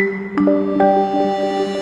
[0.00, 1.79] Thank you.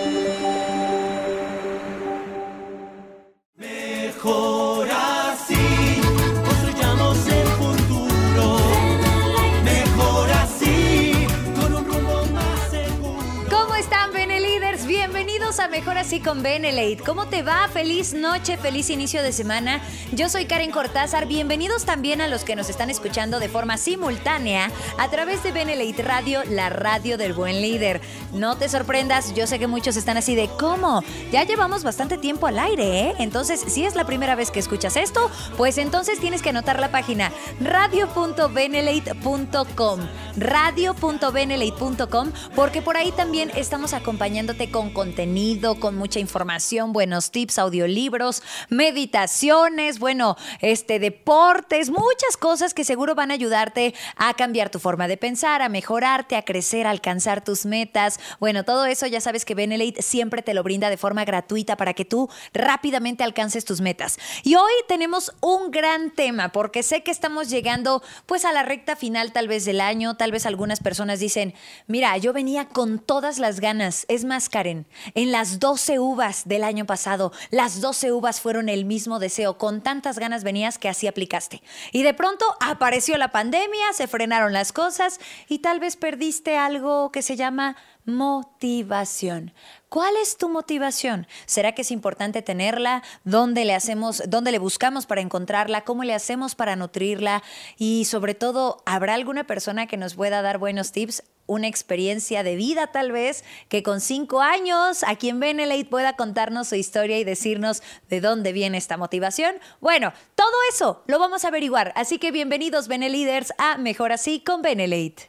[15.69, 17.03] Mejor Así con Benelate.
[17.05, 17.67] ¿Cómo te va?
[17.67, 19.79] Feliz noche, feliz inicio de semana.
[20.11, 21.27] Yo soy Karen Cortázar.
[21.27, 26.01] Bienvenidos también a los que nos están escuchando de forma simultánea a través de Benelate
[26.01, 28.01] Radio, la radio del buen líder.
[28.33, 31.03] No te sorprendas, yo sé que muchos están así de ¿cómo?
[31.31, 33.13] Ya llevamos bastante tiempo al aire, ¿eh?
[33.19, 36.89] Entonces, si es la primera vez que escuchas esto, pues entonces tienes que anotar la
[36.89, 39.99] página radio.benelate.com
[40.37, 48.43] radio.benelate.com porque por ahí también estamos acompañándote con contenido, con mucha información, buenos tips, audiolibros,
[48.69, 55.09] meditaciones, bueno, este deportes, muchas cosas que seguro van a ayudarte a cambiar tu forma
[55.09, 58.21] de pensar, a mejorarte, a crecer, a alcanzar tus metas.
[58.39, 61.93] Bueno, todo eso ya sabes que Benelate siempre te lo brinda de forma gratuita para
[61.93, 64.17] que tú rápidamente alcances tus metas.
[64.43, 68.95] Y hoy tenemos un gran tema porque sé que estamos llegando pues a la recta
[68.95, 71.53] final tal vez del año, tal vez algunas personas dicen,
[71.85, 74.05] mira, yo venía con todas las ganas.
[74.07, 78.85] Es más, Karen, en las 12 uvas del año pasado, las 12 uvas fueron el
[78.85, 79.57] mismo deseo.
[79.57, 81.63] Con tantas ganas venías que así aplicaste.
[81.91, 87.11] Y de pronto apareció la pandemia, se frenaron las cosas y tal vez perdiste algo
[87.11, 89.53] que se llama motivación.
[89.87, 91.27] ¿Cuál es tu motivación?
[91.45, 93.01] ¿Será que es importante tenerla?
[93.23, 95.81] ¿Dónde le hacemos, dónde le buscamos para encontrarla?
[95.81, 97.41] ¿Cómo le hacemos para nutrirla?
[97.77, 101.23] Y sobre todo, ¿habrá alguna persona que nos pueda dar buenos tips?
[101.49, 106.67] Una experiencia de vida tal vez, que con cinco años aquí en Benelate pueda contarnos
[106.67, 109.55] su historia y decirnos de dónde viene esta motivación.
[109.81, 111.91] Bueno, todo eso lo vamos a averiguar.
[111.95, 115.28] Así que bienvenidos Beneliders a Mejor Así con Benelate.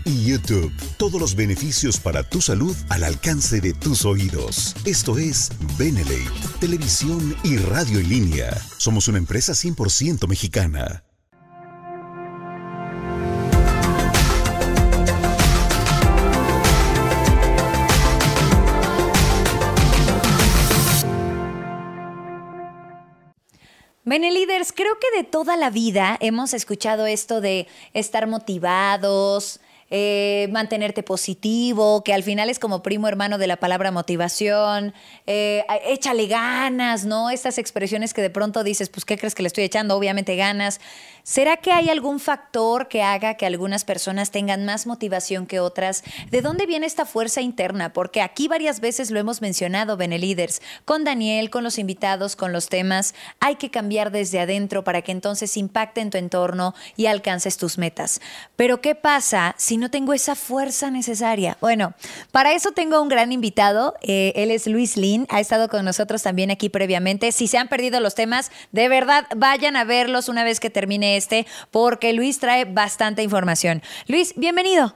[0.05, 0.71] y YouTube.
[0.97, 4.75] Todos los beneficios para tu salud al alcance de tus oídos.
[4.85, 6.29] Esto es Benelate,
[6.59, 8.57] televisión y radio en línea.
[8.77, 11.03] Somos una empresa 100% mexicana.
[24.11, 29.61] Bene Leaders, creo que de toda la vida hemos escuchado esto de estar motivados,
[29.91, 34.93] eh, mantenerte positivo, que al final es como primo hermano de la palabra motivación,
[35.27, 37.29] eh, échale ganas, ¿no?
[37.29, 39.97] Estas expresiones que de pronto dices, pues, ¿qué crees que le estoy echando?
[39.97, 40.79] Obviamente ganas.
[41.23, 46.03] ¿Será que hay algún factor que haga que algunas personas tengan más motivación que otras?
[46.29, 47.93] ¿De dónde viene esta fuerza interna?
[47.93, 52.69] Porque aquí varias veces lo hemos mencionado, Beneliders, con Daniel, con los invitados, con los
[52.69, 53.13] temas.
[53.39, 57.77] Hay que cambiar desde adentro para que entonces impacte en tu entorno y alcances tus
[57.77, 58.21] metas.
[58.55, 61.57] Pero ¿qué pasa si no tengo esa fuerza necesaria?
[61.61, 61.93] Bueno,
[62.31, 63.95] para eso tengo un gran invitado.
[64.01, 67.31] Eh, él es Luis Lin, ha estado con nosotros también aquí previamente.
[67.31, 71.10] Si se han perdido los temas, de verdad vayan a verlos una vez que termine
[71.17, 73.81] este, porque Luis trae bastante información.
[74.07, 74.93] Luis, bienvenido.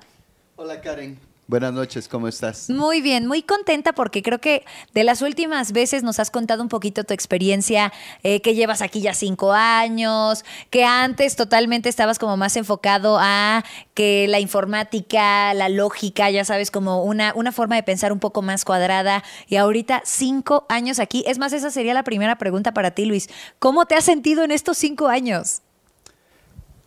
[0.56, 1.20] Hola Karen.
[1.48, 2.72] Buenas noches, ¿cómo estás?
[2.72, 4.66] Muy bien, muy contenta porque creo que
[4.96, 7.94] de las últimas veces nos has contado un poquito tu experiencia,
[8.24, 13.64] eh, que llevas aquí ya cinco años, que antes totalmente estabas como más enfocado a
[13.94, 18.42] que la informática, la lógica, ya sabes, como una, una forma de pensar un poco
[18.42, 21.24] más cuadrada y ahorita cinco años aquí.
[21.28, 23.30] Es más, esa sería la primera pregunta para ti, Luis.
[23.60, 25.62] ¿Cómo te has sentido en estos cinco años?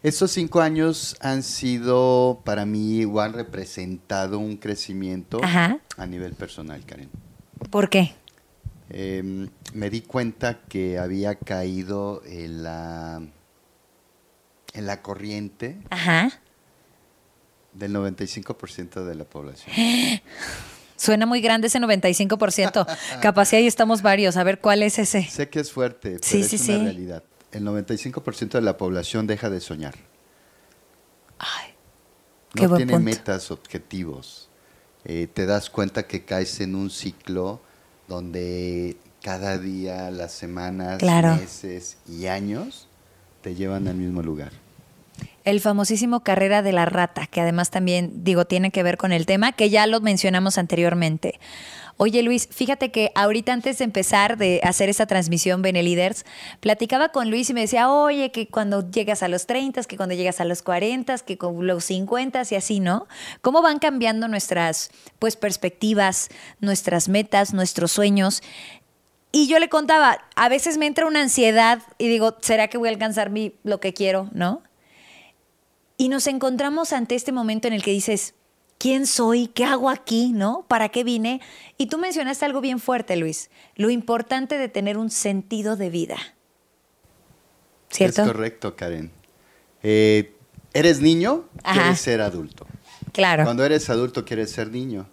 [0.03, 5.78] Estos cinco años han sido para mí o han representado un crecimiento Ajá.
[5.96, 7.11] a nivel personal, Karen.
[7.70, 8.12] ¿Por qué?
[8.90, 13.20] Eh, me di cuenta que había caído en la,
[14.72, 16.31] en la corriente Ajá.
[17.72, 19.75] del 95% de la población.
[20.96, 22.87] Suena muy grande ese 95%.
[23.20, 24.37] Capaz ahí estamos varios.
[24.37, 25.25] A ver cuál es ese.
[25.25, 26.84] Sé que es fuerte, pero Sí, es sí, una sí.
[26.84, 27.22] realidad.
[27.52, 29.94] El 95% de la población deja de soñar.
[31.38, 31.72] Ay,
[32.54, 33.04] no buen tiene punto.
[33.04, 34.48] metas, objetivos.
[35.04, 37.60] Eh, te das cuenta que caes en un ciclo
[38.08, 41.36] donde cada día, las semanas, Claro.
[41.36, 42.88] meses y años
[43.42, 44.52] te llevan al mismo lugar.
[45.44, 49.24] el famosísimo carrera de la rata, que además también, digo, tiene que ver con el
[49.24, 51.40] tema, que ya lo mencionamos anteriormente.
[52.00, 56.24] Oye Luis, fíjate que ahorita antes de empezar de hacer esta transmisión Beneliders,
[56.60, 60.14] platicaba con Luis y me decía, oye, que cuando llegas a los 30, que cuando
[60.14, 63.08] llegas a los 40, que con los 50 y así, ¿no?
[63.40, 66.28] ¿Cómo van cambiando nuestras pues perspectivas,
[66.60, 68.44] nuestras metas, nuestros sueños?
[69.32, 72.90] Y yo le contaba, a veces me entra una ansiedad y digo, ¿será que voy
[72.90, 74.62] a alcanzar mi, lo que quiero, no?
[75.96, 78.34] Y nos encontramos ante este momento en el que dices,
[78.78, 79.48] ¿quién soy?
[79.48, 80.32] ¿Qué hago aquí?
[80.32, 80.64] ¿No?
[80.69, 81.40] ¿Para qué vine?
[81.76, 86.16] Y tú mencionaste algo bien fuerte, Luis, lo importante de tener un sentido de vida.
[87.90, 88.22] ¿Cierto?
[88.22, 89.10] Es correcto, Karen.
[89.82, 90.34] Eh,
[90.75, 91.80] eres niño, Ajá.
[91.80, 92.66] quieres ser adulto.
[93.12, 93.44] Claro.
[93.44, 95.08] Cuando eres adulto, quieres ser niño.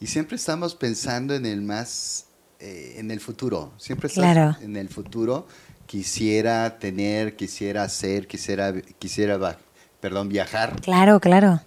[0.00, 2.26] Y siempre estamos pensando en el más,
[2.60, 3.72] eh, en el futuro.
[3.78, 4.56] Siempre estás Claro.
[4.60, 5.46] en el futuro.
[5.86, 9.58] Quisiera tener, quisiera hacer, quisiera, quisiera,
[10.00, 10.80] perdón, viajar.
[10.80, 11.60] Claro, claro.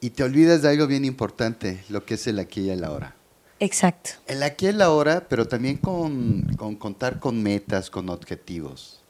[0.00, 3.16] Y te olvidas de algo bien importante, lo que es el aquí y el ahora.
[3.60, 4.10] Exacto.
[4.26, 9.02] El aquí y el ahora, pero también con, con contar con metas, con objetivos.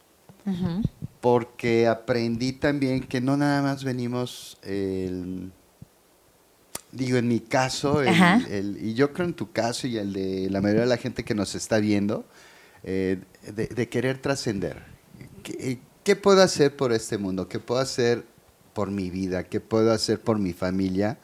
[1.20, 5.52] Porque aprendí también que no nada más venimos, el-
[6.90, 8.40] digo, en mi caso, el- Ajá.
[8.48, 11.22] el- y yo creo en tu caso y el de la mayoría de la gente
[11.22, 12.24] que nos está viendo,
[12.82, 13.18] eh,
[13.54, 14.82] de, de querer trascender.
[15.42, 17.46] ¿Qué, qué puedo hacer por este mundo?
[17.46, 18.24] ¿Qué puedo hacer
[18.78, 19.42] por mi vida?
[19.42, 21.18] ¿Qué puedo hacer por mi familia?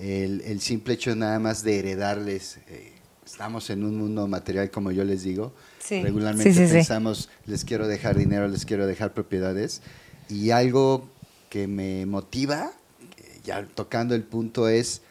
[0.00, 2.92] El, el simple hecho nada más de heredarles, eh,
[3.24, 6.02] estamos en un mundo material como yo les digo, Sí.
[6.02, 6.72] regularmente Sí, sí, sí.
[6.74, 9.80] pensamos, les quiero dejar dinero, les quiero dejar propiedades,
[10.28, 11.08] y algo
[11.50, 12.72] que me motiva,
[13.16, 15.02] eh, ya tocando el punto, es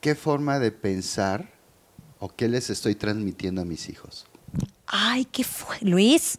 [0.00, 1.50] qué forma de pensar
[2.20, 4.24] o qué les estoy transmitiendo a mis hijos.
[4.86, 6.38] Ay, qué fue, Luis.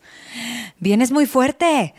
[0.79, 1.95] Vienes muy fuerte.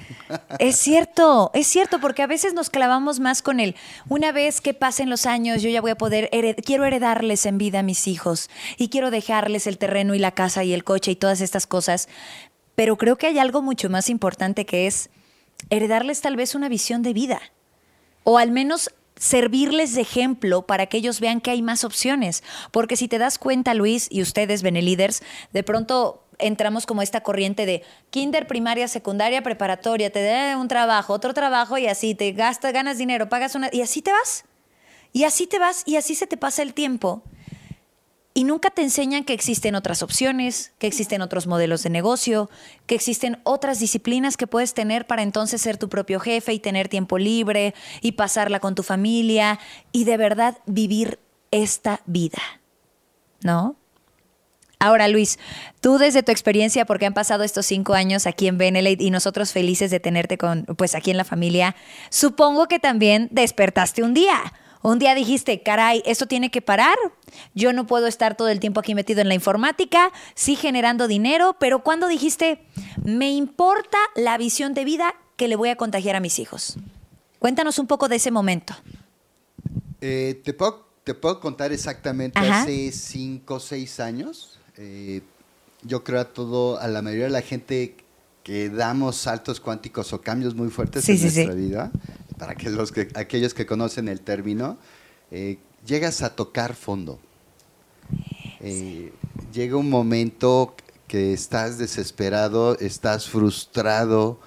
[0.60, 3.74] Es cierto, es cierto, porque a veces nos clavamos más con el.
[4.08, 6.30] Una vez que pasen los años, yo ya voy a poder.
[6.64, 10.62] quiero heredarles en vida a mis hijos y quiero dejarles el terreno y la casa
[10.62, 12.08] y el coche y todas estas cosas.
[12.76, 15.10] Pero creo que hay algo mucho más importante que es
[15.70, 17.40] heredarles tal vez una visión de vida
[18.22, 18.90] o al menos
[19.24, 22.44] servirles de ejemplo para que ellos vean que hay más opciones.
[22.70, 25.22] Porque si te das cuenta, Luis, y ustedes, Benelíders,
[25.54, 31.14] de pronto entramos como esta corriente de kinder, primaria, secundaria, preparatoria, te da un trabajo,
[31.14, 33.70] otro trabajo y así te gastas, ganas dinero, pagas una...
[33.72, 34.44] y así te vas.
[35.14, 37.22] Y así te vas y así se te pasa el tiempo.
[38.36, 42.50] Y nunca te enseñan que existen otras opciones, que existen otros modelos de negocio,
[42.86, 46.88] que existen otras disciplinas que puedes tener para entonces ser tu propio jefe y tener
[46.88, 49.60] tiempo libre y pasarla con tu familia
[49.92, 51.20] y de verdad vivir
[51.52, 52.42] esta vida.
[53.42, 53.76] ¿No?
[54.80, 55.38] Ahora, Luis,
[55.80, 59.52] tú desde tu experiencia, porque han pasado estos cinco años aquí en Benelete y nosotros
[59.52, 61.76] felices de tenerte con, pues aquí en la familia,
[62.10, 64.52] supongo que también despertaste un día.
[64.86, 66.96] Un día dijiste, caray, esto tiene que parar.
[67.54, 71.56] Yo no puedo estar todo el tiempo aquí metido en la informática, sí generando dinero,
[71.58, 72.62] pero cuando dijiste,
[73.02, 76.76] me importa la visión de vida que le voy a contagiar a mis hijos.
[77.38, 78.74] Cuéntanos un poco de ese momento.
[80.02, 82.62] Eh, te, puedo, te puedo contar exactamente Ajá.
[82.62, 84.58] hace cinco o seis años.
[84.76, 85.22] eh,
[85.86, 87.96] yo creo a todo, a la mayoría de la gente
[88.42, 91.44] que damos saltos cuánticos o cambios muy fuertes Sí, en sí, sí.
[91.44, 91.90] nuestra vida,
[92.38, 94.78] para que los que, aquellos que conocen el término,
[95.30, 97.18] eh, llegas a tocar fondo.
[98.60, 99.12] Eh,
[99.52, 100.74] llega un momento
[101.06, 104.40] que estás desesperado, estás frustrado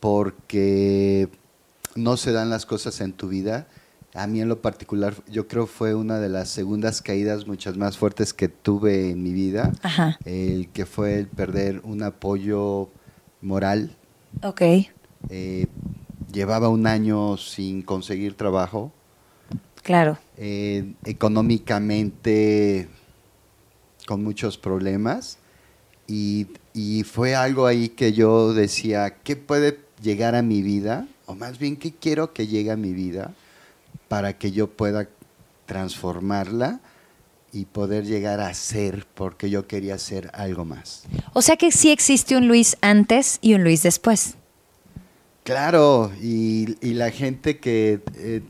[0.00, 1.28] porque
[1.96, 3.66] no se dan las cosas en tu vida.
[4.14, 7.98] A mí en lo particular, yo creo fue una de las segundas caídas muchas más
[7.98, 9.72] fuertes que tuve en mi vida.
[9.82, 10.18] Ajá.
[10.24, 12.88] El que fue el perder un apoyo
[13.42, 13.96] moral.
[14.42, 14.62] Ok.
[15.30, 15.66] Eh,
[16.32, 18.92] llevaba un año sin conseguir trabajo.
[19.82, 20.18] Claro.
[20.36, 22.88] Eh, económicamente
[24.06, 25.38] con muchos problemas.
[26.06, 31.06] Y, y fue algo ahí que yo decía, ¿qué puede llegar a mi vida?
[31.26, 33.34] O más bien, ¿qué quiero que llegue a mi vida
[34.08, 35.08] para que yo pueda
[35.66, 36.80] transformarla
[37.52, 41.04] y poder llegar a ser, porque yo quería ser algo más.
[41.32, 44.34] O sea que sí existe un Luis antes y un Luis después.
[45.48, 48.42] Claro, y, y la gente que, eh,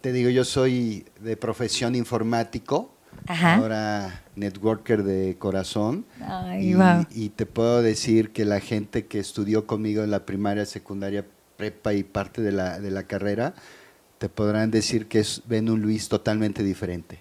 [0.00, 2.90] te digo, yo soy de profesión informático,
[3.28, 3.54] Ajá.
[3.54, 6.74] ahora networker de corazón, Ay,
[7.12, 11.24] y, y te puedo decir que la gente que estudió conmigo en la primaria, secundaria,
[11.56, 13.54] prepa y parte de la, de la carrera,
[14.18, 17.20] te podrán decir que es, ven un Luis totalmente diferente.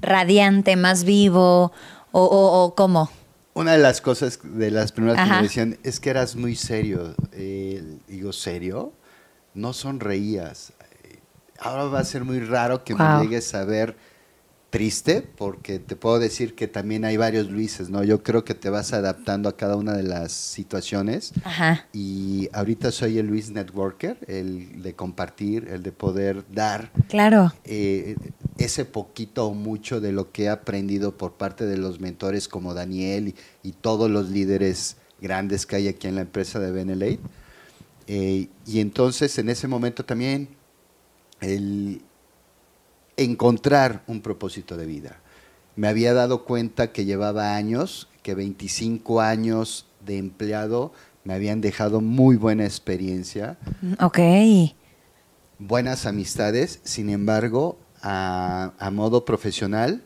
[0.00, 1.72] Radiante, más vivo,
[2.10, 3.10] o, o, o cómo.
[3.54, 7.14] Una de las cosas de las primeras que me decían es que eras muy serio.
[7.32, 8.92] Eh, digo, ¿serio?
[9.54, 10.72] no sonreías.
[11.60, 13.18] Ahora va a ser muy raro que Wow.
[13.18, 13.96] me llegues a ver
[14.70, 18.02] triste, porque te puedo decir que también hay varios Luises, ¿no?
[18.02, 21.32] Yo creo que te vas adaptando a cada una de las situaciones.
[21.44, 21.86] Ajá.
[21.92, 27.52] Y ahorita soy el Luis Networker, el de compartir, el de poder dar Claro.
[27.64, 28.16] eh,
[28.64, 32.74] ese poquito o mucho de lo que he aprendido por parte de los mentores como
[32.74, 33.34] Daniel y,
[33.68, 37.20] y todos los líderes grandes que hay aquí en la empresa de Benelate.
[38.06, 40.48] Eh, y entonces en ese momento también
[41.40, 42.02] el
[43.16, 45.20] encontrar un propósito de vida.
[45.76, 50.92] Me había dado cuenta que llevaba años, que 25 años de empleado
[51.24, 53.56] me habían dejado muy buena experiencia
[54.00, 54.18] Ok.
[55.58, 60.02] buenas amistades, sin embargo, a, a modo profesional,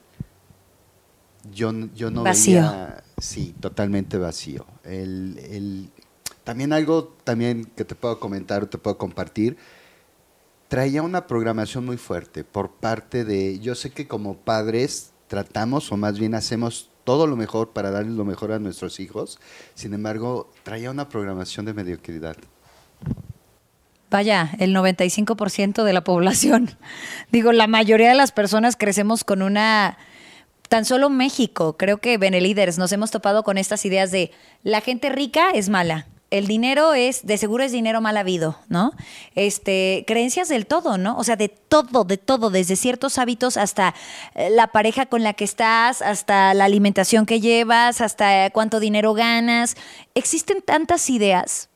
[1.52, 2.60] yo, yo no Vacío.
[2.62, 4.66] veía, sí, totalmente vacío.
[4.84, 5.90] El, el-
[6.44, 9.58] también algo también que te puedo comentar o te puedo compartir,
[10.68, 15.96] traía una programación muy fuerte por parte de, yo sé que como padres tratamos o
[15.98, 19.38] más bien hacemos todo lo mejor para darles lo mejor a nuestros hijos,
[19.74, 22.36] sin embargo, traía una programación de mediocridad.
[24.10, 26.76] Vaya, el 95% de la población.
[27.32, 29.98] Digo, la mayoría de las personas crecemos con una...
[30.68, 35.08] Tan solo México, creo que Benelíderes nos hemos topado con estas ideas de la gente
[35.08, 36.06] rica es mala.
[36.30, 38.92] El dinero es, de seguro es dinero mal habido, ¿no?
[39.34, 41.16] Este, creencias del todo, ¿no?
[41.16, 43.94] O sea, de todo, de todo, desde ciertos hábitos hasta
[44.34, 49.14] eh, la pareja con la que estás, hasta la alimentación que llevas, hasta cuánto dinero
[49.14, 49.74] ganas.
[50.14, 51.70] Existen tantas ideas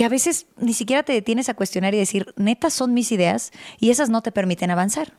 [0.00, 3.50] que a veces ni siquiera te detienes a cuestionar y decir, neta son mis ideas
[3.80, 5.12] y esas no te permiten avanzar.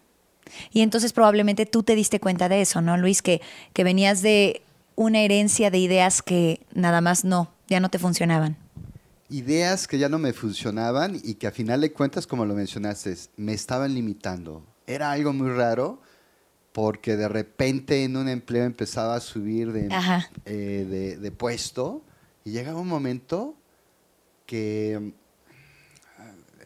[0.72, 3.22] Y entonces probablemente tú te diste cuenta de eso, ¿no, Luis?
[3.22, 4.64] Que, que venías de
[4.96, 8.58] una herencia de ideas que nada más no, ya no te funcionaban.
[9.30, 13.16] ideas que ya no me funcionaban y que a final de cuentas, como lo mencionaste,
[13.38, 14.66] me estaban limitando.
[14.88, 16.02] Era algo muy raro
[16.72, 19.90] porque de repente en un empleo empezaba a subir de,
[20.46, 22.02] eh, de, de puesto
[22.44, 23.61] y llegaba un momento
[24.52, 25.12] que mm,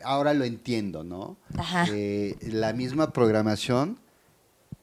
[0.04, 1.38] ahora lo entiendo, ¿no?
[1.56, 1.86] Ajá.
[1.92, 4.00] Eh, la misma programación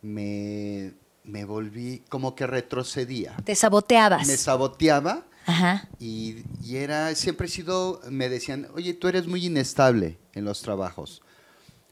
[0.03, 0.93] me,
[1.25, 3.35] me volví como que retrocedía.
[3.45, 4.27] Te saboteabas.
[4.29, 5.89] Me saboteaba Ajá.
[5.99, 10.63] y, y era, siempre he sido, me decían, oye, tú eres muy inestable en los
[10.63, 11.23] trabajos.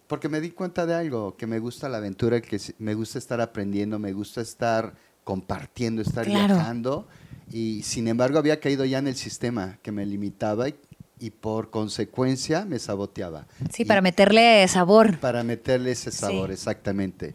[0.07, 3.41] Porque me di cuenta de algo, que me gusta la aventura, que me gusta estar
[3.41, 6.55] aprendiendo, me gusta estar compartiendo, estar Claro.
[6.55, 7.09] viajando.
[7.53, 10.75] Y sin embargo había caído ya en el sistema que me limitaba y,
[11.21, 13.47] y por consecuencia me saboteaba.
[13.73, 15.19] Sí, Y- para meterle sabor.
[15.19, 16.55] para meterle ese sabor, Sí.
[16.55, 17.35] exactamente.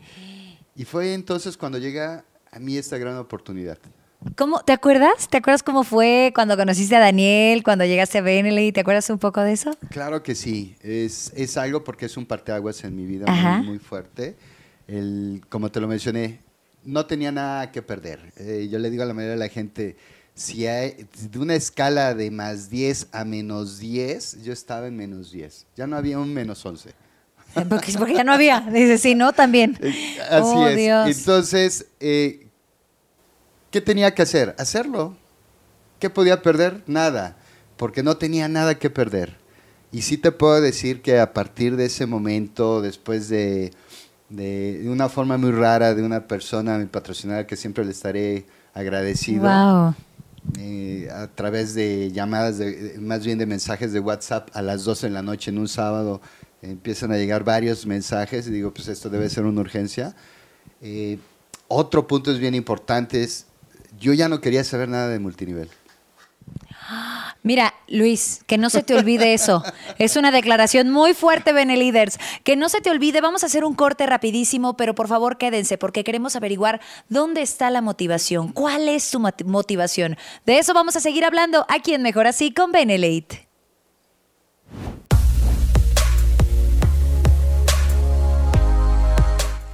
[0.76, 3.78] Y fue entonces cuando llega a mí esta gran oportunidad.
[4.36, 5.30] ¿Cómo, ¿Te acuerdas?
[5.30, 8.72] ¿Te acuerdas cómo fue cuando conociste a Daniel, cuando llegaste a Beneley?
[8.72, 9.78] ¿Te acuerdas un poco de eso?
[9.92, 13.26] Claro que sí, es, es algo porque es un parteaguas en mi vida
[13.64, 14.36] muy fuerte.
[14.88, 16.40] El, como te lo mencioné,
[16.84, 18.34] no tenía nada que perder.
[18.38, 19.96] Eh, yo le digo a la mayoría de la gente,
[20.36, 25.32] si hay, de una escala de más 10 a menos 10, yo estaba en menos
[25.32, 25.66] 10.
[25.76, 26.94] Ya no había un menos 11.
[27.70, 28.60] Porque, porque ya no había.
[28.60, 29.78] Dice, sí, no, también.
[29.82, 30.76] Eh, Así Oh, es.
[30.76, 31.18] Dios.
[31.18, 32.48] Entonces, eh,
[33.72, 34.54] ¿qué tenía que hacer?
[34.60, 35.16] Hacerlo.
[36.00, 36.84] ¿Qué podía perder?
[36.86, 37.38] Nada,
[37.78, 39.38] porque no tenía nada que perder.
[39.94, 43.72] Y sí te puedo decir que a partir de ese momento, después de,
[44.28, 49.44] de, una forma muy rara de una persona, mi patrocinadora, que siempre le estaré agradecido,
[49.44, 49.96] Wow.
[50.60, 54.84] Eh, a través de llamadas, de, de- más bien de mensajes de WhatsApp a las
[54.84, 56.22] 12 de la noche en un sábado,
[56.62, 60.16] empiezan a llegar varios mensajes y digo, pues esto debe ser una urgencia.
[60.82, 61.18] Eh,
[61.68, 63.46] otro punto es bien importante, es,
[64.00, 65.70] yo ya no quería saber nada de multinivel.
[67.46, 69.64] Mira, Luis, que no se te olvide eso.
[70.00, 72.18] Es una declaración muy fuerte, Beneliders.
[72.44, 75.78] Que no se te olvide, vamos a hacer un corte rapidísimo, pero por favor quédense
[75.78, 80.18] porque queremos averiguar dónde está la motivación, cuál es su moti- motivación.
[80.48, 83.48] De eso vamos a seguir hablando aquí en Mejor Así con Benelate.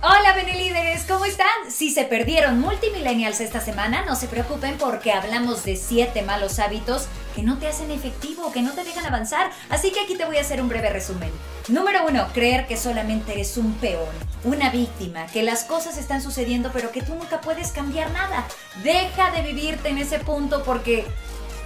[0.03, 1.47] Hola Benelíderes, ¿cómo están?
[1.69, 7.05] Si se perdieron Multimillennials esta semana, no se preocupen porque hablamos de siete malos hábitos
[7.31, 9.51] que no te hacen efectivo, que no te dejan avanzar.
[9.69, 11.31] Así que aquí te voy a hacer un breve resumen.
[11.67, 14.09] Número uno, creer que solamente eres un peón,
[14.43, 18.45] una víctima, que las cosas están sucediendo pero que tú nunca puedes cambiar nada.
[18.83, 21.05] Deja de vivirte en ese punto porque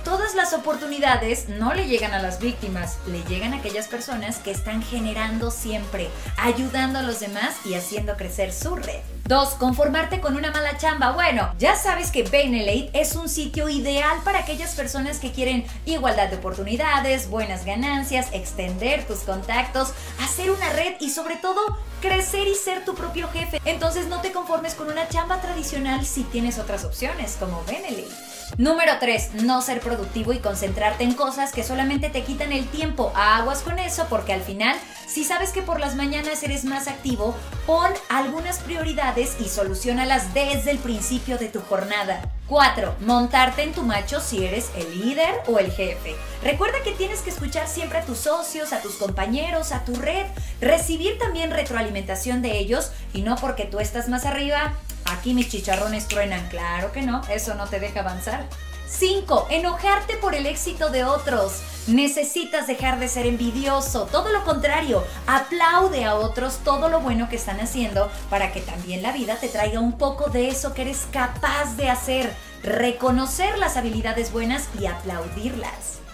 [0.06, 4.52] todas las oportunidades no le llegan a las víctimas, le llegan a aquellas personas que
[4.52, 9.02] están generando siempre, ayudando a los demás y haciendo crecer su red.
[9.28, 9.56] 2.
[9.56, 11.12] Conformarte con una mala chamba.
[11.12, 16.30] Bueno, ya sabes que Benelate es un sitio ideal para aquellas personas que quieren igualdad
[16.30, 19.94] de oportunidades, buenas ganancias, extender tus contactos,
[20.24, 23.60] hacer una red y sobre todo crecer y ser tu propio jefe.
[23.66, 28.35] Entonces no te conformes con una chamba tradicional si tienes otras opciones como Benelate.
[28.58, 29.44] Número 3.
[29.44, 33.12] No ser productivo y concentrarte en cosas que solamente te quitan el tiempo.
[33.16, 34.76] Aguas con eso porque al final,
[35.08, 37.36] si sabes que por las mañanas eres más activo,
[37.66, 42.22] pon algunas prioridades y solucionalas desde el principio de tu jornada.
[42.48, 42.98] 4.
[43.00, 46.16] Montarte en tu macho si eres el líder o el jefe.
[46.44, 50.28] Recuerda que tienes que escuchar siempre a tus socios, a tus compañeros, a tu red,
[50.62, 54.76] recibir también retroalimentación de ellos y no porque tú estás más arriba,
[55.06, 56.48] aquí mis chicharrones truenan.
[56.50, 58.46] Claro que no, eso no te deja avanzar.
[58.88, 59.48] 5.
[59.50, 61.62] Enojarte por el éxito de otros.
[61.88, 64.08] Necesitas dejar de ser envidioso.
[64.12, 69.02] Todo lo contrario, aplaude a otros todo lo bueno que están haciendo para que también
[69.02, 72.34] la vida te traiga un poco de eso que eres capaz de hacer.
[72.64, 76.05] Reconocer las habilidades buenas y aplaudirlas.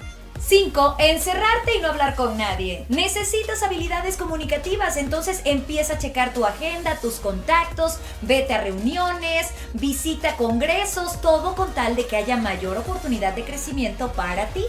[0.47, 0.95] 5.
[0.99, 2.85] Encerrarte y no hablar con nadie.
[2.89, 10.35] Necesitas habilidades comunicativas, entonces empieza a checar tu agenda, tus contactos, vete a reuniones, visita
[10.37, 14.65] congresos, todo con tal de que haya mayor oportunidad de crecimiento para ti.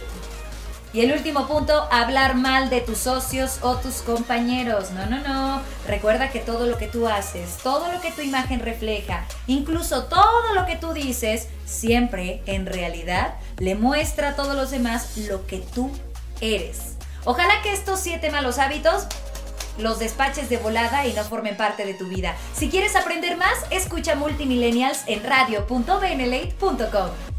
[0.93, 4.91] Y el último punto, hablar mal de tus socios o tus compañeros.
[4.91, 5.63] No, no, no.
[5.87, 10.55] Recuerda que todo lo que tú haces, todo lo que tu imagen refleja, incluso todo
[10.55, 15.59] lo que tú dices, siempre en realidad le muestra a todos los demás lo que
[15.59, 15.91] tú
[16.43, 16.97] eres.
[17.25, 19.07] Ojalá que estos siete malos hábitos
[19.79, 22.37] los despaches de volada y no formen parte de tu vida.
[22.55, 27.32] Si quieres aprender más, escucha Multimillennials en radio.benelate.com.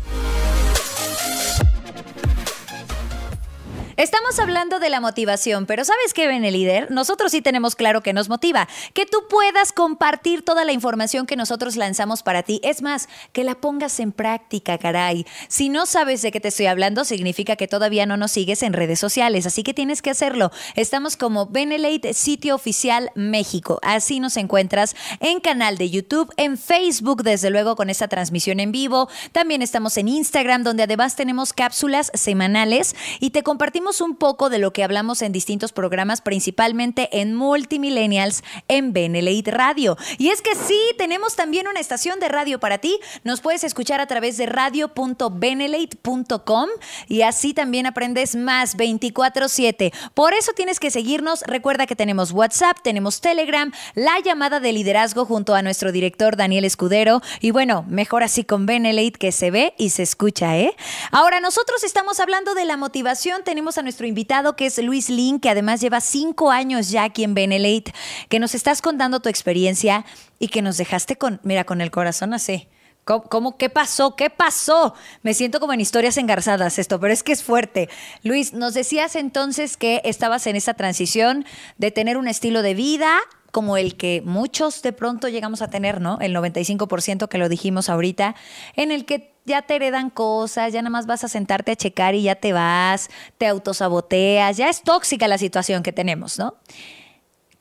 [3.96, 6.90] Estamos hablando de la motivación, pero ¿sabes qué, Ben el líder?
[6.90, 11.36] Nosotros sí tenemos claro que nos motiva, que tú puedas compartir toda la información que
[11.36, 12.60] nosotros lanzamos para ti.
[12.64, 15.28] Es más, que la pongas en práctica, caray.
[15.48, 18.74] Si no sabes de qué te estoy hablando, significa que todavía no nos sigues en
[18.74, 20.52] redes sociales, así que tienes que hacerlo.
[20.74, 23.80] Estamos como Benelate Sitio Oficial México.
[23.84, 28.72] Así nos encuentras en canal de YouTube, en Facebook, desde luego con esta transmisión en
[28.72, 29.08] vivo.
[29.34, 34.60] También estamos en Instagram, donde además tenemos cápsulas semanales y te compartimos un poco de
[34.60, 39.98] lo que hablamos en distintos programas, principalmente en Multimillennials en Benelate Radio.
[40.18, 43.00] Y es que sí, tenemos también una estación de radio para ti.
[43.24, 46.70] Nos puedes escuchar a través de radio.benelate.com
[47.08, 49.92] y así también aprendes más 24/7.
[50.14, 51.42] Por eso tienes que seguirnos.
[51.46, 56.64] Recuerda que tenemos WhatsApp, tenemos Telegram, la llamada de liderazgo junto a nuestro director Daniel
[56.66, 57.22] Escudero.
[57.42, 60.74] Y bueno, mejor así con Benelate que se ve y se escucha, ¿eh?
[61.12, 63.44] Ahora, nosotros estamos hablando de la motivación.
[63.44, 67.24] Tenemos a nuestro invitado que es Luis Lin, que además lleva cinco años ya aquí
[67.24, 67.94] en Benelate,
[68.30, 70.06] que nos estás contando tu experiencia
[70.40, 72.68] y que nos dejaste con, mira, con el corazón así.
[73.06, 74.16] ¿Cómo, qué pasó?
[74.16, 74.94] ¿Qué pasó?
[75.24, 77.90] Me siento como en historias engarzadas esto, pero es que es fuerte.
[78.24, 81.46] Luis, nos decías entonces que estabas en esa transición
[81.78, 83.20] de tener un estilo de vida
[83.52, 86.18] como el que muchos de pronto llegamos a tener, ¿no?
[86.22, 88.36] El 95% que lo dijimos ahorita,
[88.76, 92.16] en el que ya te heredan cosas, ya nada más vas a sentarte a checar
[92.16, 96.56] y ya te vas, te autosaboteas, ya es tóxica la situación que tenemos, ¿no?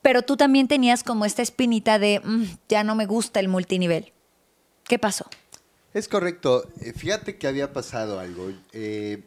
[0.01, 4.11] Pero tú también tenías como esta espinita de, "Mm, ya no me gusta el multinivel.
[4.85, 5.25] ¿Qué pasó?
[5.93, 6.67] Es correcto.
[6.81, 8.51] Eh, Fíjate que había pasado algo.
[8.73, 9.23] Eh,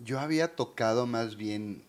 [0.00, 1.82] yo había tocado más bien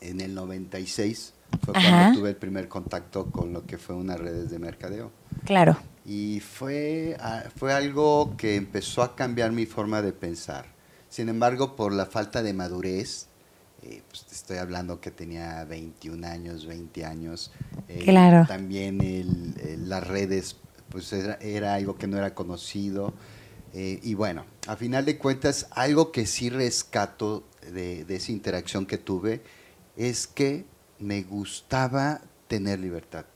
[0.00, 1.32] en el 96.
[1.64, 1.88] Fue Ajá.
[1.88, 5.10] cuando tuve el primer contacto con lo que fue unas redes de mercadeo.
[5.46, 5.78] Claro.
[6.08, 10.64] Y fue, ah, fue algo que empezó a cambiar mi forma de pensar.
[11.10, 13.26] Sin embargo, por la falta de madurez,
[13.82, 17.50] eh, pues te estoy hablando que tenía 21 años, 20 años.
[17.90, 18.46] eh, Claro.
[18.46, 20.56] También el- el- las redes,
[20.90, 23.12] pues era, era algo que no era conocido.
[23.74, 28.86] eh, y bueno, a final de cuentas, algo que sí rescato de, de esa interacción
[28.86, 29.42] que tuve
[29.96, 30.64] es que
[30.98, 33.26] me gustaba tener libertad.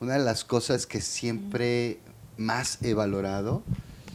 [0.00, 1.98] Una de las cosas que siempre
[2.36, 3.62] más he valorado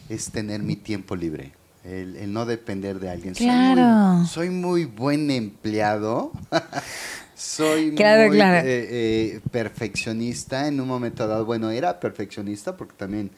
[0.10, 1.52] es tener mi tiempo libre,
[1.84, 3.36] el, el no depender de alguien.
[3.36, 4.26] Soy muy- Claro.
[4.26, 6.32] Soy muy, buen empleado,
[7.36, 8.65] soy Claro, muy claro.
[8.67, 8.88] eh,
[9.36, 11.46] eh, perfeccionista en un momento dado.
[11.46, 13.32] Bueno, era perfeccionista porque también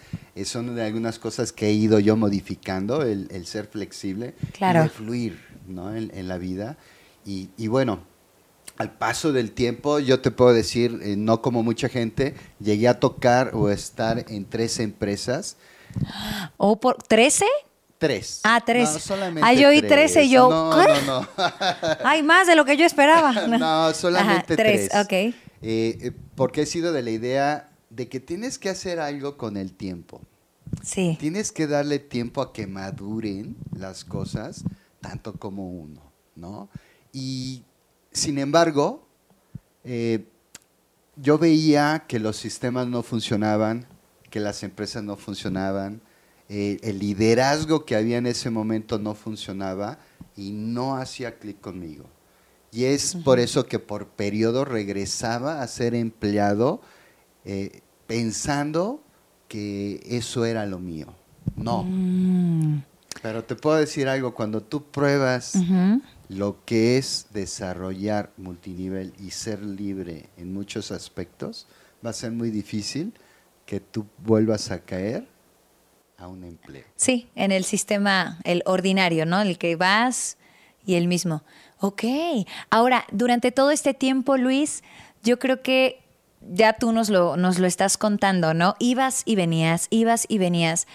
[0.43, 4.81] son de algunas cosas que he ido yo modificando, el, el ser flexible Claro.
[4.81, 5.95] y de fluir ¿no?
[5.95, 6.77] en, en la vida.
[7.25, 8.01] Y, y bueno,
[8.77, 12.99] al paso del tiempo, yo te puedo decir, eh, no como mucha gente, llegué a
[12.99, 15.57] tocar o estar en tres empresas.
[16.57, 17.45] ¿O por 13?
[17.97, 18.41] Tres.
[18.43, 18.91] Ah, tres.
[18.91, 21.27] No, solamente Ah, yo oí trece y yo, No, no, no.
[22.03, 23.31] Hay más de lo que yo esperaba.
[23.47, 24.89] no, solamente Ajá, tres.
[24.89, 25.05] tres.
[25.31, 25.35] ok.
[25.61, 29.71] Eh, porque he sido de la idea de que tienes que hacer algo con el
[29.73, 30.21] tiempo.
[30.83, 31.15] Sí.
[31.19, 34.65] Tienes que darle tiempo a que maduren las cosas,
[34.99, 36.01] tanto como uno,
[36.35, 36.67] ¿no?
[37.13, 37.63] Y
[38.15, 39.05] sin embargo,
[39.83, 40.25] eh,
[41.17, 43.85] yo veía que los sistemas no funcionaban,
[44.29, 46.01] que las empresas no funcionaban,
[46.47, 49.99] eh, el liderazgo que había en ese momento no funcionaba
[50.37, 52.05] y no hacía clic conmigo.
[52.71, 56.81] Y es por eso que por periodo regresaba a ser empleado
[57.43, 59.01] eh, pensando
[59.47, 61.07] que eso era lo mío.
[61.55, 61.83] No.
[61.83, 62.83] Mm.
[63.21, 65.53] Pero te puedo decir algo, cuando tú pruebas.
[66.29, 71.67] Lo que es desarrollar multinivel y ser libre en muchos aspectos,
[72.05, 73.13] va a ser muy difícil
[73.65, 75.27] que tú vuelvas a caer
[76.17, 76.85] a un empleo.
[76.95, 79.41] Sí, en el sistema, el ordinario, ¿no?
[79.41, 80.37] El que vas
[80.85, 81.43] y el mismo.
[81.79, 82.03] Ok.
[82.69, 84.83] Ahora, durante todo este tiempo, Luis,
[85.23, 86.01] yo creo que
[86.41, 88.75] ya tú nos lo, nos lo estás contando, ¿no?
[88.79, 90.87] Ibas y venías, ibas y venías.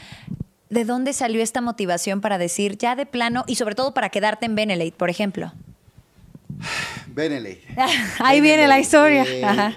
[0.70, 4.46] ¿De dónde salió esta motivación para decir ya de plano y sobre todo para quedarte
[4.46, 5.52] en Benelete, por ejemplo?
[7.08, 7.66] Benelete.
[8.20, 9.24] Ahí viene la historia.
[9.26, 9.76] eh, Ajá.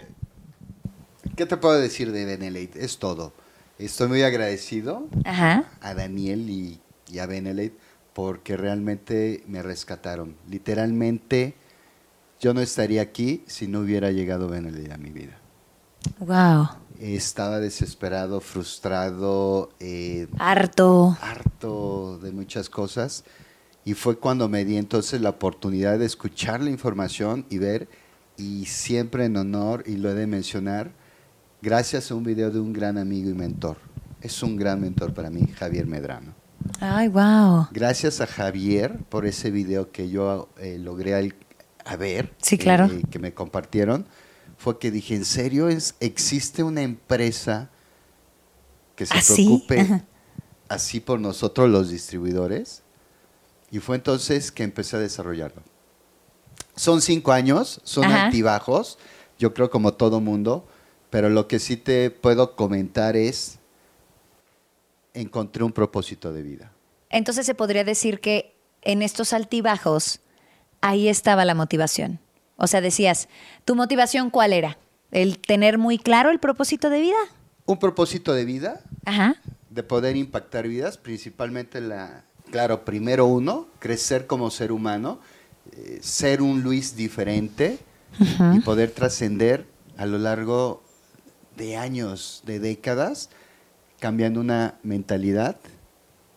[1.36, 2.84] ¿Qué te puedo decir de Benelete?
[2.86, 3.34] Es todo.
[3.80, 5.66] Estoy muy agradecido Ajá.
[5.82, 6.80] a Daniel y,
[7.12, 7.76] y a Benelete
[8.14, 10.36] porque realmente me rescataron.
[10.48, 11.56] Literalmente,
[12.40, 15.40] yo no estaría aquí si no hubiera llegado Benelete a mi vida.
[16.20, 16.68] Wow.
[17.00, 21.18] Estaba desesperado, frustrado, eh, Harto.
[21.22, 23.24] harto de muchas cosas.
[23.86, 27.90] Y fue cuando me di entonces la oportunidad de escuchar la información y ver,
[28.38, 30.92] y siempre en honor, y lo he de mencionar,
[31.62, 33.78] gracias a un video de un gran amigo y mentor.
[34.22, 36.34] Es un gran mentor para mí, Javier Medrano.
[36.80, 37.68] Ay, wow.
[37.72, 41.36] Gracias a Javier por ese video que yo eh, logré al-
[41.84, 42.86] a ver, Sí, claro.
[42.86, 44.06] eh, que me compartieron,
[44.64, 47.70] fue que dije, ¿en serio es, existe una empresa
[48.96, 49.34] que se ¿Así?
[49.44, 50.06] preocupe Ajá.
[50.70, 52.82] así por nosotros los distribuidores?
[53.72, 55.62] Y fue entonces que empecé a desarrollarlo.
[56.78, 58.26] Son cinco años, son Ajá.
[58.28, 58.98] altibajos,
[59.38, 60.66] yo creo como todo mundo,
[61.10, 63.60] pero lo que sí te puedo comentar es,
[65.14, 66.72] encontré un propósito de vida.
[67.10, 70.22] Entonces se podría decir que en estos altibajos
[70.80, 72.23] ahí estaba la motivación.
[72.64, 73.28] O sea, decías,
[73.66, 74.78] ¿tu motivación cuál era?
[75.12, 77.18] ¿El tener muy claro el propósito de vida?
[77.66, 79.36] Un propósito de vida, Ajá.
[79.70, 85.20] de poder impactar vidas, principalmente la, claro, primero uno, crecer como ser humano,
[85.74, 87.80] eh, ser un Luis diferente
[88.54, 89.66] y poder trascender
[89.98, 90.84] a lo largo
[91.58, 93.30] de años, de décadas,
[94.00, 95.58] cambiando una mentalidad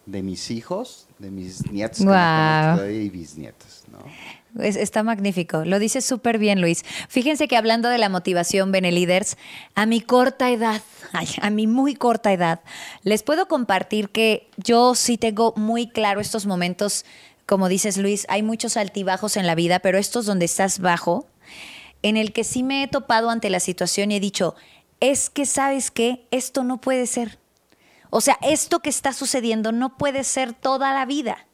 [0.07, 3.99] de mis hijos, de mis nietos que no y bisnietos, ¿no?
[4.61, 5.65] Es- está magnífico.
[5.65, 6.85] Lo dices súper bien, Luis.
[7.09, 9.37] Fíjense que hablando de la motivación, Beneliders,
[9.75, 12.61] a mi corta edad, ay, a mi muy corta edad,
[13.03, 17.05] les puedo compartir que yo sí tengo muy claro estos momentos,
[17.47, 21.27] como dices, Luis, hay muchos altibajos en la vida, pero estos donde estás bajo,
[22.03, 24.55] en el que sí me he topado ante la situación y he dicho,
[25.01, 27.39] es que sabes qué, esto no puede ser.
[28.11, 31.46] O sea, esto que está sucediendo no puede ser toda la vida.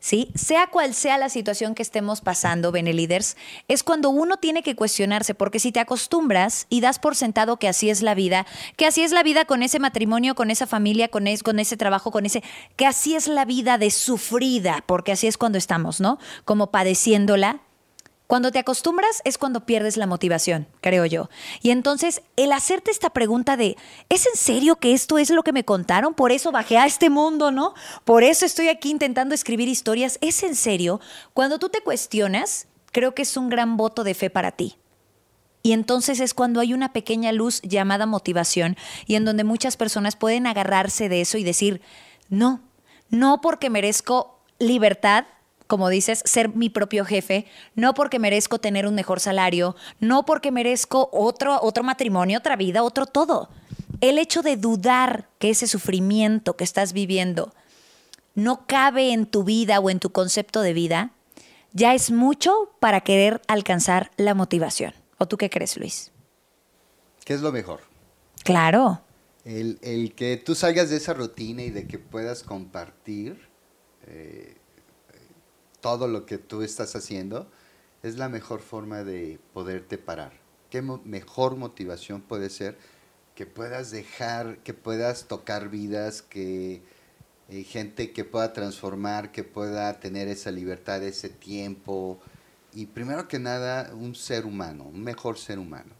[0.00, 0.30] ¿Sí?
[0.34, 3.36] Sea cual sea la situación que estemos pasando, Beneliders,
[3.68, 7.68] es cuando uno tiene que cuestionarse, porque si te acostumbras y das por sentado que
[7.68, 11.08] así es la vida, que así es la vida con ese matrimonio, con esa familia,
[11.08, 12.42] con, con ese trabajo, con ese,
[12.76, 16.18] que así es la vida de sufrida, porque así es cuando estamos, ¿no?
[16.44, 17.60] Como padeciéndola,
[18.26, 21.30] cuando te acostumbras es cuando pierdes la motivación, creo yo.
[21.62, 23.76] Y entonces, el hacerte esta pregunta de,
[24.08, 26.14] ¿es en serio que esto es lo que me contaron?
[26.14, 27.74] Por eso bajé a este mundo, ¿no?
[28.04, 30.18] Por eso estoy aquí intentando escribir historias.
[30.20, 31.00] ¿Es en serio?
[31.34, 34.76] Cuando tú te cuestionas, creo que es un gran voto de fe para ti.
[35.62, 40.16] Y entonces es cuando hay una pequeña luz llamada motivación y en donde muchas personas
[40.16, 41.80] pueden agarrarse de eso y decir,
[42.28, 42.60] no,
[43.08, 45.26] no porque merezco libertad,
[45.66, 50.52] como dices, ser mi propio jefe, no porque merezco tener un mejor salario, no porque
[50.52, 53.48] merezco otro, otro matrimonio, otra vida, otro todo.
[54.00, 57.52] El hecho de dudar que ese sufrimiento que estás viviendo
[58.34, 61.10] no cabe en tu vida o en tu concepto de vida,
[61.72, 64.94] ya es mucho para querer alcanzar la motivación.
[65.18, 66.12] ¿O tú qué crees, Luis?
[67.24, 67.80] ¿Qué es lo mejor?
[68.44, 69.00] Claro.
[69.44, 73.48] El, el que tú salgas de esa rutina y de que puedas compartir
[74.06, 74.56] eh,
[75.80, 77.50] todo lo que tú estás haciendo
[78.02, 80.32] es la mejor forma de poderte parar.
[80.70, 82.78] ¿Qué mo- mejor motivación puede ser
[83.34, 86.82] que puedas dejar, que puedas tocar vidas, que
[87.48, 92.20] eh, gente que pueda transformar, que pueda tener esa libertad, ese tiempo.
[92.72, 95.94] Y primero que nada, un ser humano, un mejor ser humano.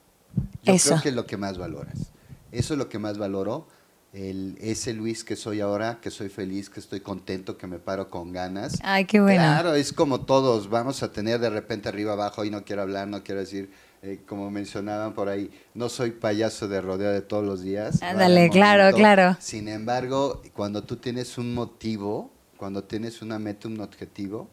[0.63, 0.81] Yo Eso.
[0.81, 2.13] creo que es lo que más valoras.
[2.51, 3.69] Eso es lo que más valoro.
[4.17, 8.09] El, ese Luis que soy ahora, que soy feliz, que estoy contento, que me paro
[8.09, 8.79] con ganas.
[8.83, 9.43] Ay, qué bueno.
[9.43, 13.09] Claro, es como todos, vamos a tener de repente arriba abajo y no quiero hablar,
[13.09, 17.45] no quiero decir, eh, como mencionaban por ahí, no soy payaso de rodeo de todos
[17.45, 18.03] los días.
[18.03, 19.37] Ándale, claro, claro.
[19.39, 24.49] Sin embargo, cuando tú tienes un motivo, cuando tienes una meta, un objetivo,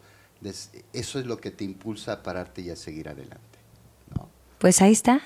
[0.91, 3.59] eso es lo que te impulsa a pararte y a seguir adelante.
[4.13, 4.27] ¿no?
[4.59, 5.21] Pues ahí está.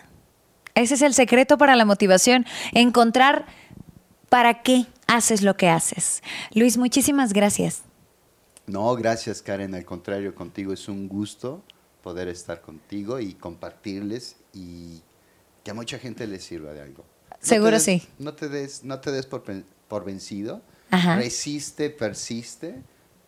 [0.76, 3.48] Ese es el secreto para la motivación, encontrar
[4.30, 6.22] para qué haces lo que haces.
[6.54, 7.82] Luis, muchísimas gracias.
[8.66, 11.64] No, gracias Karen, al contrario, contigo es un gusto
[12.04, 15.02] poder estar contigo y compartirles y
[15.64, 17.04] que a mucha gente les sirva de algo.
[17.32, 18.08] No Seguro des- sí.
[18.20, 19.44] No te des, no te des por,
[19.88, 20.62] por vencido,
[20.92, 21.16] Ajá.
[21.16, 22.82] resiste, persiste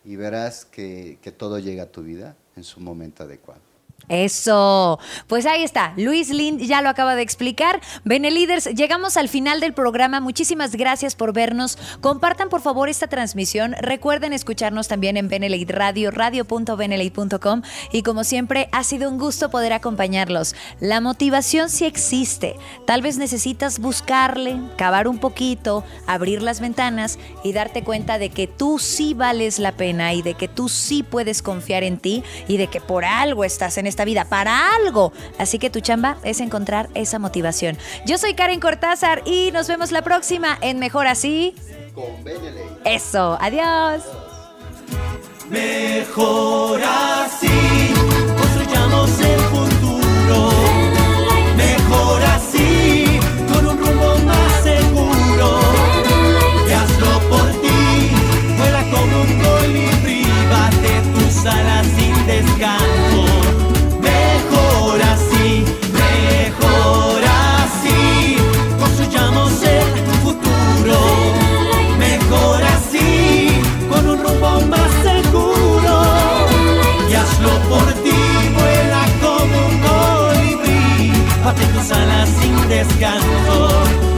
[0.04, 3.62] y verás que, que todo llega a tu vida en su momento adecuado.
[4.08, 5.00] Eso.
[5.28, 5.94] Pues ahí está.
[5.96, 7.80] Luis Lind ya lo acaba de explicar.
[8.04, 10.20] Benelíderes, llegamos al final del programa.
[10.20, 11.78] Muchísimas gracias por vernos.
[12.02, 13.76] Compartan por favor esta transmisión.
[13.80, 17.62] Recuerden escucharnos también en Benelite Radio, radio.benelite.com.
[17.92, 20.56] Y como siempre, ha sido un gusto poder acompañarlos.
[20.80, 22.56] La motivación sí existe.
[22.88, 28.48] Tal vez necesitas buscarle, cavar un poquito, abrir las ventanas y darte cuenta de que
[28.48, 32.58] tú sí vales la pena y de que tú sí puedes confiar en ti y
[32.58, 35.12] de que por algo estás en esta vida, para algo.
[35.38, 37.78] Así que tu chamba es encontrar esa motivación.
[38.06, 41.56] Yo soy Karen Cortázar y nos vemos la próxima en Mejor Así.
[41.93, 42.63] Con Beneley.
[42.86, 44.04] Eso, adiós.
[45.49, 47.99] Mejor así.
[82.39, 84.09] sin descanso.